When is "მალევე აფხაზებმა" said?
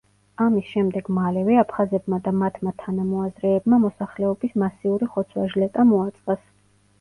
1.17-2.19